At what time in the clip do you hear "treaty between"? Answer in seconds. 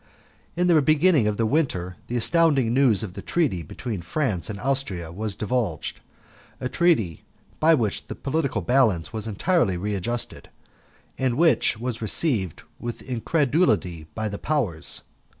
3.21-4.01